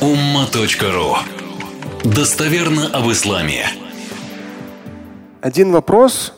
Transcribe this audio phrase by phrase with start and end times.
[0.00, 1.16] umma.ru
[2.04, 3.66] Достоверно об исламе.
[5.40, 6.34] Один вопрос,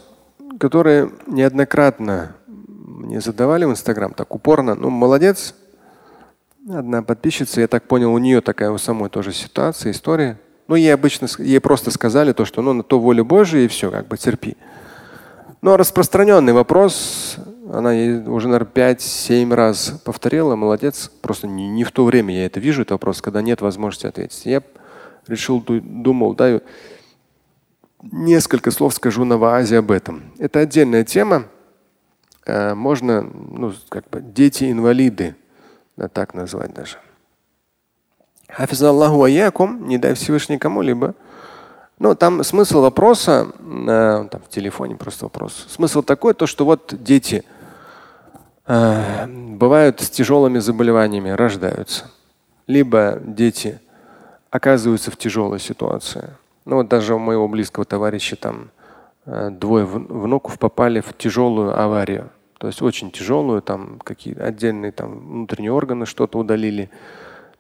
[0.60, 4.76] который неоднократно мне задавали в Инстаграм, так упорно.
[4.76, 5.54] Ну, молодец.
[6.70, 10.38] Одна подписчица, я так понял, у нее такая у самой тоже ситуация, история.
[10.68, 13.90] Ну, ей обычно, ей просто сказали то, что ну, на то воля Божия и все,
[13.90, 14.56] как бы терпи.
[15.62, 17.36] Но распространенный вопрос,
[17.70, 17.90] она
[18.30, 21.10] уже, наверное, 5-7 раз повторила, молодец.
[21.20, 24.46] Просто не, не в то время я это вижу, этот вопрос, когда нет возможности ответить.
[24.46, 24.62] Я
[25.26, 26.60] решил, думал, да,
[28.02, 30.22] несколько слов скажу на ваазе об этом.
[30.38, 31.44] Это отдельная тема.
[32.46, 35.36] Э, можно, ну, как бы дети-инвалиды,
[35.96, 36.96] да, так назвать даже.
[38.48, 41.14] Хафизаллаху аякум, не дай Всевышний кому-либо.
[41.98, 45.66] Ну, там смысл вопроса, э, там в телефоне просто вопрос.
[45.68, 47.44] Смысл такой, то, что вот дети
[48.68, 52.10] э, бывают с тяжелыми заболеваниями, рождаются.
[52.66, 53.80] Либо дети
[54.50, 56.30] оказываются в тяжелой ситуации.
[56.64, 58.70] Ну вот даже у моего близкого товарища там
[59.26, 62.30] э, двое внуков попали в тяжелую аварию.
[62.58, 66.90] То есть очень тяжелую, там какие отдельные там внутренние органы что-то удалили.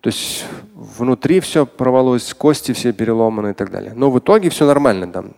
[0.00, 0.44] То есть
[0.74, 3.92] внутри все порвалось, кости все переломаны и так далее.
[3.94, 5.10] Но в итоге все нормально.
[5.10, 5.32] Там,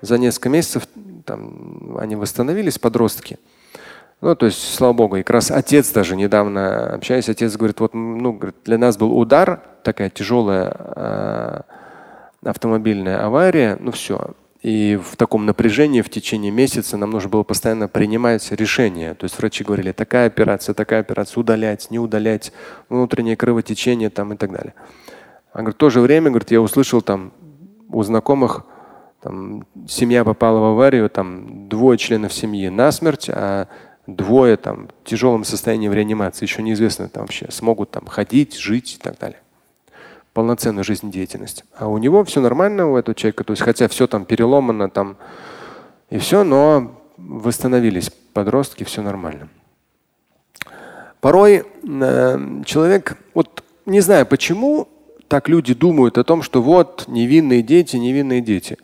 [0.00, 0.86] за несколько месяцев
[1.24, 3.38] там, они восстановились, подростки.
[4.20, 7.94] Ну, то есть, слава богу, и как раз отец даже недавно общаясь, отец говорит, вот
[7.94, 11.60] ну, говорит, для нас был удар, такая тяжелая э,
[12.44, 14.34] автомобильная авария, ну все.
[14.60, 19.14] И в таком напряжении в течение месяца нам нужно было постоянно принимать решения.
[19.14, 22.52] То есть врачи говорили, такая операция, такая операция, удалять, не удалять,
[22.88, 24.74] внутреннее кровотечение там и так далее.
[25.52, 27.32] А говорит, в то же время, говорит, я услышал там
[27.88, 28.64] у знакомых,
[29.22, 33.68] там, семья попала в аварию, там двое членов семьи насмерть, а
[34.08, 38.94] двое там в тяжелом состоянии в реанимации, еще неизвестно там вообще, смогут там ходить, жить
[38.94, 39.38] и так далее.
[40.32, 41.64] Полноценную жизнедеятельность.
[41.76, 45.16] А у него все нормально у этого человека, то есть хотя все там переломано там
[46.08, 49.48] и все, но восстановились подростки, все нормально.
[51.20, 54.88] Порой э, человек, вот не знаю почему
[55.26, 58.78] так люди думают о том, что вот невинные дети, невинные дети.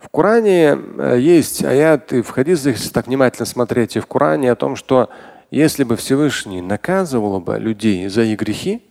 [0.00, 4.56] В Коране э, есть аяты в хадисах, если так внимательно смотреть, и в Коране о
[4.56, 5.10] том, что
[5.50, 8.82] если бы Всевышний наказывал бы людей за их грехи,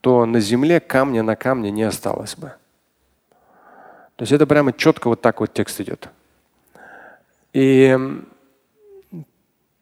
[0.00, 2.52] то на земле камня на камне не осталось бы.
[4.16, 6.08] То есть это прямо четко вот так вот текст идет.
[7.52, 7.96] И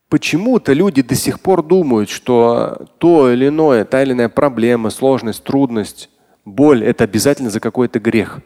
[0.09, 5.43] почему-то люди до сих пор думают, что то или иное, та или иная проблема, сложность,
[5.43, 6.11] трудность,
[6.45, 8.41] боль– это обязательно за какой-то грех.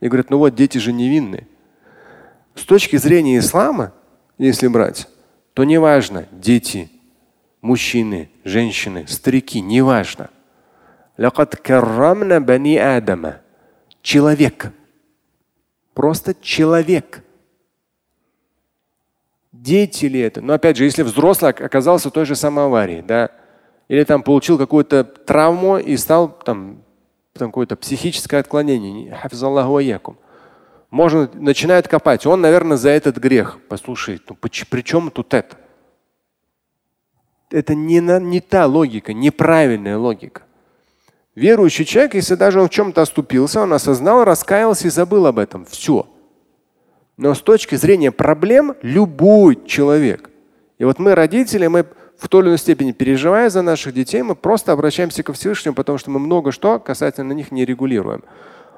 [0.00, 1.46] И говорят, ну вот дети же невинные.
[2.54, 3.92] С точки зрения ислама,
[4.38, 5.08] если брать,
[5.54, 6.90] то неважно, дети,
[7.60, 10.30] мужчины, женщины, старики, неважно.
[14.02, 14.72] Человек.
[15.92, 17.22] Просто человек.
[19.52, 20.40] Дети ли это?
[20.40, 23.30] Но опять же, если взрослый оказался в той же самой аварии, да,
[23.88, 26.82] или там получил какую-то травму и стал там
[27.32, 29.18] там какое-то психическое отклонение.
[30.90, 32.26] Можно начинают копать.
[32.26, 33.58] Он, наверное, за этот грех.
[33.68, 35.56] Послушай, ну при чем тут это?
[37.50, 40.42] Это не, на, не та логика, неправильная логика.
[41.34, 45.64] Верующий человек, если даже он в чем-то оступился, он осознал, раскаялся и забыл об этом.
[45.64, 46.06] Все.
[47.16, 50.30] Но с точки зрения проблем любой человек.
[50.78, 51.86] И вот мы, родители, мы
[52.20, 55.96] в той или иной степени переживая за наших детей, мы просто обращаемся ко Всевышнему, потому
[55.96, 58.22] что мы много что касательно них не регулируем.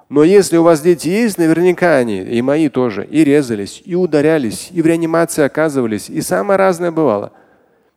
[0.09, 4.69] Но если у вас дети есть, наверняка они, и мои тоже, и резались, и ударялись,
[4.71, 7.33] и в реанимации оказывались, и самое разное бывало.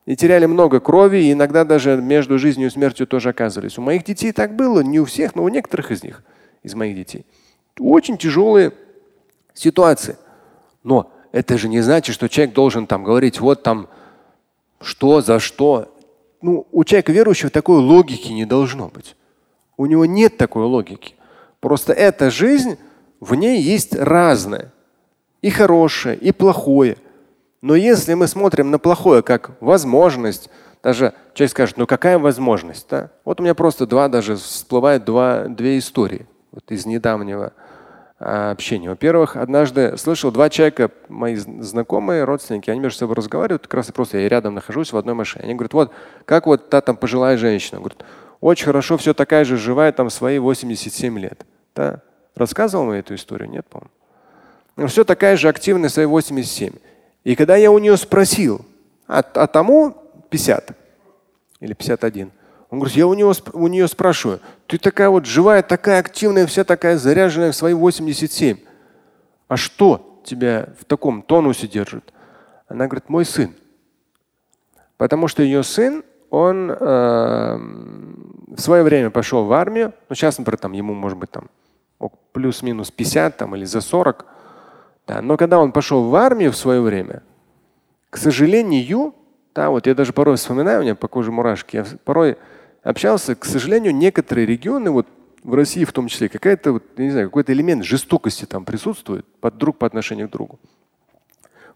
[0.07, 3.77] И теряли много крови, и иногда даже между жизнью и смертью тоже оказывались.
[3.77, 6.23] У моих детей так было, не у всех, но у некоторых из них,
[6.63, 7.25] из моих детей.
[7.79, 8.71] Очень тяжелые
[9.53, 10.15] ситуации.
[10.83, 13.89] Но это же не значит, что человек должен там говорить, вот там
[14.81, 15.93] что, за что.
[16.41, 19.15] Ну, у человека верующего такой логики не должно быть.
[19.77, 21.15] У него нет такой логики.
[21.59, 22.77] Просто эта жизнь,
[23.19, 24.71] в ней есть разное.
[25.41, 26.97] И хорошее, и плохое.
[27.61, 30.49] Но если мы смотрим на плохое как возможность,
[30.83, 32.87] даже человек скажет, ну какая возможность?
[32.89, 33.09] Да?
[33.25, 37.53] Вот у меня просто два даже всплывают два, две истории вот из недавнего
[38.17, 38.89] общения.
[38.89, 44.19] Во-первых, однажды слышал два человека, мои знакомые, родственники, они между собой разговаривают, как раз просто
[44.19, 45.45] я рядом нахожусь в одной машине.
[45.45, 45.91] Они говорят, вот
[46.25, 47.79] как вот та там пожилая женщина.
[47.79, 48.03] Говорит,
[48.39, 51.45] очень хорошо, все такая же живая, там свои 87 лет.
[51.75, 52.01] Да?
[52.35, 53.49] Рассказывал мне эту историю?
[53.49, 54.87] Нет, по-моему.
[54.87, 56.73] Все такая же активная, свои 87.
[57.23, 58.65] И когда я у нее спросил,
[59.07, 59.95] а, а тому
[60.29, 60.71] 50
[61.59, 62.31] или 51,
[62.69, 66.63] Он говорит, я у, него, у нее спрашиваю, ты такая вот живая, такая активная, вся
[66.63, 68.57] такая заряженная в свои 87.
[69.47, 72.13] А что тебя в таком тонусе держит?
[72.67, 73.53] Она говорит, мой сын.
[74.97, 79.93] Потому что ее сын, он э, в свое время пошел в армию.
[80.09, 81.49] Ну, сейчас, например, там, ему может быть там
[82.31, 84.25] плюс-минус 50 там, или за 40.
[85.07, 85.21] Да.
[85.21, 87.23] Но когда он пошел в армию в свое время,
[88.09, 89.13] к сожалению,
[89.55, 92.37] да, вот я даже порой вспоминаю, у меня по коже мурашки, я порой
[92.83, 95.07] общался, к сожалению, некоторые регионы, вот
[95.43, 99.57] в России в том числе, какая-то, вот, не знаю, какой-то элемент жестокости там присутствует под
[99.57, 100.59] друг по отношению к другу.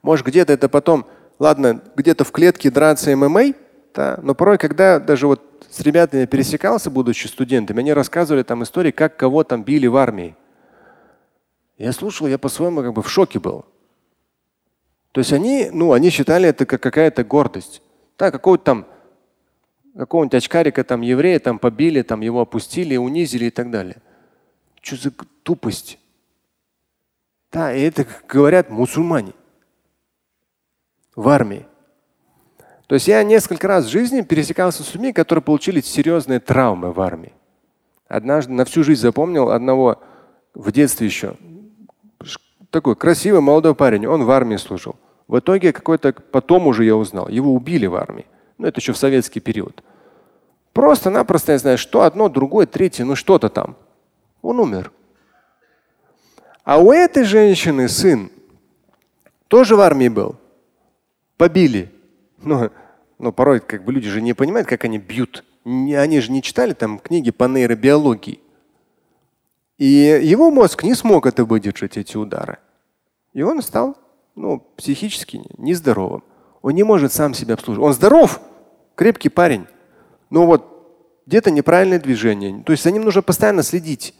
[0.01, 1.05] Может, где-то это потом,
[1.39, 3.53] ладно, где-то в клетке драться ММА,
[3.95, 8.91] да, но порой, когда даже вот с ребятами пересекался, будучи студентами, они рассказывали там истории,
[8.91, 10.35] как кого там били в армии.
[11.77, 13.65] Я слушал, я по-своему как бы в шоке был.
[15.11, 17.81] То есть они, ну, они считали это как какая-то гордость.
[18.17, 18.85] Да, какого-то там
[19.95, 23.97] какого-нибудь очкарика, там еврея, там побили, там его опустили, унизили и так далее.
[24.81, 25.11] Что за
[25.44, 26.00] тупость?
[27.51, 29.33] Да, и это говорят мусульмане
[31.15, 31.65] в армии.
[32.88, 37.01] То есть я несколько раз в жизни пересекался с людьми, которые получили серьезные травмы в
[37.01, 37.33] армии.
[38.07, 40.01] Однажды на всю жизнь запомнил одного
[40.53, 41.35] в детстве еще.
[42.69, 44.95] Такой красивый молодой парень, он в армии служил.
[45.27, 48.25] В итоге какой-то потом уже я узнал, его убили в армии.
[48.57, 49.83] Ну, это еще в советский период.
[50.74, 53.75] Просто-напросто, я знаю, что одно, другое, третье, ну что-то там.
[54.42, 54.92] Он умер.
[56.63, 58.30] А у этой женщины сын
[59.48, 60.36] тоже в армии был.
[61.38, 61.92] Побили.
[62.38, 62.69] Но,
[63.18, 65.44] но порой как бы люди же не понимают, как они бьют.
[65.65, 68.39] Они же не читали там книги по нейробиологии.
[69.79, 72.59] И его мозг не смог это выдержать, эти удары.
[73.33, 73.97] И он стал
[74.35, 76.23] ну, психически нездоровым.
[76.61, 77.87] Он не может сам себя обслуживать.
[77.87, 78.41] Он здоров,
[78.95, 79.67] крепкий парень.
[80.29, 82.61] Но вот где-то неправильное движение.
[82.63, 84.13] То есть за ним нужно постоянно следить.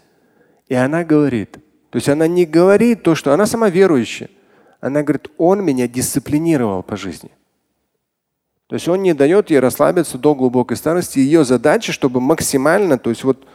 [0.70, 1.58] И она говорит,
[1.90, 4.30] то есть она не говорит то, что она сама верующая.
[4.80, 7.32] Она говорит, он меня дисциплинировал по жизни.
[8.68, 11.20] То есть он не дает ей расслабиться до глубокой старости.
[11.20, 13.46] Ее задача, чтобы максимально, то есть вот,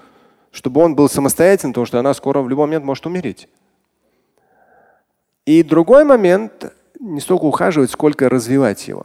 [0.55, 3.49] чтобы он был самостоятельным, потому что она скоро в любой момент может умереть.
[5.47, 9.05] И другой момент не столько ухаживать, сколько развивать его.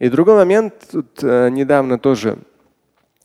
[0.00, 2.38] И другой момент, тут э, недавно тоже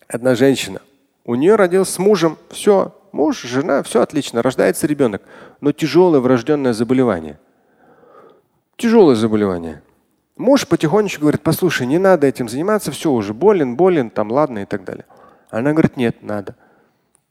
[0.07, 0.81] одна женщина,
[1.25, 5.23] у нее родился с мужем, все, муж, жена, все отлично, рождается ребенок,
[5.61, 7.39] но тяжелое врожденное заболевание.
[8.77, 9.81] Тяжелое заболевание.
[10.37, 14.65] Муж потихонечку говорит, послушай, не надо этим заниматься, все уже болен, болен, там ладно и
[14.65, 15.05] так далее.
[15.49, 16.55] Она говорит, нет, надо.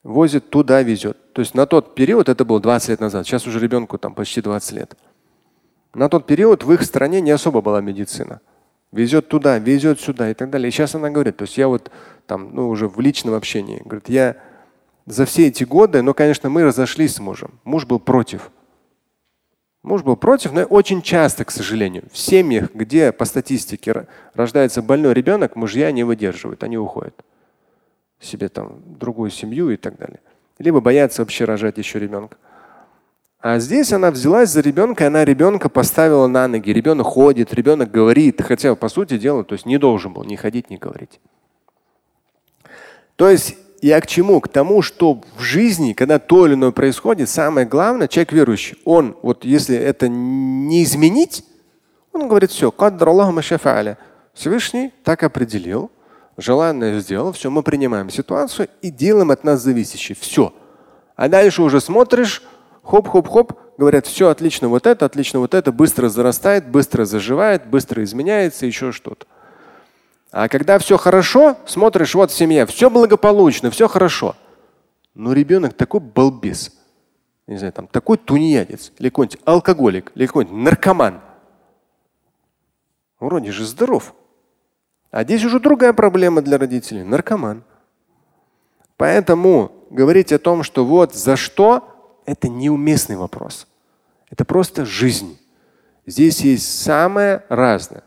[0.08, 1.34] Возит туда, везет.
[1.34, 4.40] То есть на тот период, это было 20 лет назад, сейчас уже ребенку там почти
[4.40, 4.96] 20 лет.
[5.92, 8.40] На тот период в их стране не особо была медицина.
[8.90, 10.70] Везет туда, везет сюда и так далее.
[10.70, 11.90] И сейчас она говорит, то есть я вот
[12.26, 14.36] там, ну уже в личном общении, говорит, я
[15.04, 17.60] за все эти годы, ну, конечно, мы разошлись с мужем.
[17.64, 18.50] Муж был против.
[19.82, 25.12] Муж был против, но очень часто, к сожалению, в семьях, где по статистике рождается больной
[25.12, 27.14] ребенок, мужья не выдерживают, они уходят
[28.20, 30.20] себе там другую семью и так далее.
[30.58, 32.36] Либо боятся вообще рожать еще ребенка.
[33.40, 36.72] А здесь она взялась за ребенка, и она ребенка поставила на ноги.
[36.72, 40.70] Ребенок ходит, ребенок говорит, хотя по сути дела, то есть не должен был ни ходить,
[40.70, 41.20] ни говорить.
[43.14, 44.40] То есть я к чему?
[44.40, 49.16] К тому, что в жизни, когда то или иное происходит, самое главное, человек верующий, он,
[49.22, 51.44] вот если это не изменить,
[52.12, 52.72] он говорит, все,
[54.34, 55.92] Всевышний так определил,
[56.38, 60.16] желанное сделал, все, мы принимаем ситуацию и делаем от нас зависящее.
[60.18, 60.54] Все.
[61.16, 62.42] А дальше уже смотришь,
[62.84, 68.64] хоп-хоп-хоп, говорят, все отлично, вот это, отлично, вот это, быстро зарастает, быстро заживает, быстро изменяется,
[68.64, 69.26] еще что-то.
[70.30, 74.36] А когда все хорошо, смотришь, вот семья, все благополучно, все хорошо.
[75.14, 76.72] Но ребенок такой балбес,
[77.48, 81.20] не знаю, там такой тунеядец, или какой-нибудь алкоголик, или какой-нибудь наркоман.
[83.18, 84.14] Вроде же здоров.
[85.11, 87.63] А здесь уже другая проблема для родителей – наркоман.
[88.97, 93.67] Поэтому говорить о том, что вот за что, это неуместный вопрос.
[94.29, 95.37] Это просто жизнь.
[96.05, 98.03] Здесь есть самое разное.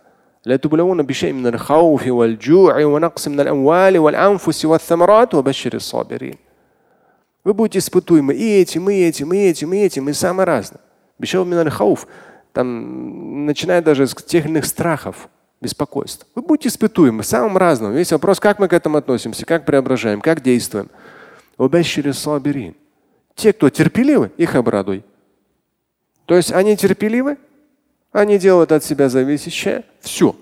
[0.46, 6.38] لتبلون بشيء من الخوف والجوع ونقص من الأموال والأنفس والثمرات وبشر الصابرين.
[7.44, 10.80] Вы будете испытуемы и этим, и этим, и этим, и этим, и самое разное.
[11.18, 12.06] Бешев миналь хауф,
[12.52, 15.28] там, начиная даже с тех иных страхов,
[15.61, 16.25] беспокойств.
[16.35, 17.93] Вы будете испытуемы самым разным.
[17.93, 20.89] Весь вопрос, как мы к этому относимся, как преображаем, как действуем.
[23.35, 25.03] Те, кто терпеливы, их обрадуй.
[26.25, 27.37] То есть они терпеливы,
[28.11, 29.83] они делают от себя зависящее.
[29.99, 30.35] Все.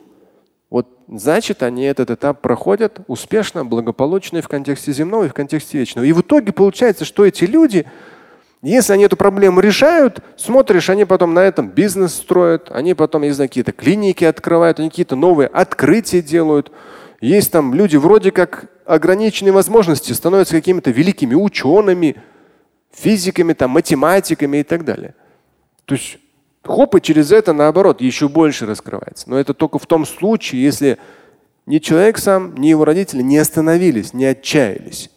[0.69, 5.79] Вот значит, они этот этап проходят успешно, благополучно и в контексте земного, и в контексте
[5.79, 6.05] вечного.
[6.05, 7.85] И в итоге получается, что эти люди,
[8.62, 13.32] если они эту проблему решают, смотришь, они потом на этом бизнес строят, они потом, не
[13.32, 16.72] знаю, какие-то клиники открывают, они какие-то новые открытия делают.
[17.22, 22.22] Есть там люди вроде как ограниченные возможности, становятся какими-то великими учеными,
[22.92, 25.16] физиками, там, математиками и так далее.
[25.86, 26.18] То есть
[26.63, 29.30] хоп, и через это наоборот еще больше раскрывается.
[29.30, 30.98] Но это только в том случае, если
[31.66, 35.10] ни человек сам, ни его родители не остановились, не отчаялись.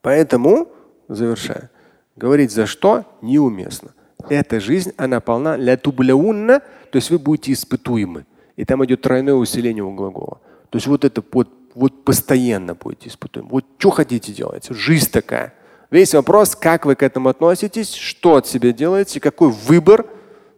[0.00, 0.68] Поэтому,
[1.08, 1.70] завершая,
[2.16, 3.90] говорить за что неуместно.
[4.28, 8.26] Эта жизнь, она полна ля тубляунна, то есть вы будете испытуемы.
[8.56, 10.40] И там идет тройное усиление у глагола.
[10.70, 13.50] То есть вот это вот, вот постоянно будете испытуемы.
[13.50, 14.66] Вот что хотите делать?
[14.70, 15.54] Жизнь такая.
[15.90, 20.06] Весь вопрос, как вы к этому относитесь, что от себя делаете, какой выбор,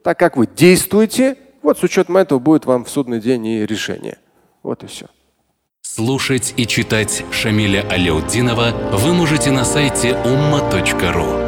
[0.03, 4.19] так как вы действуете, вот с учетом этого будет вам в судный день и решение.
[4.63, 5.07] Вот и все.
[5.83, 11.48] Слушать и читать Шамиля Аляутдинова вы можете на сайте umma.ru.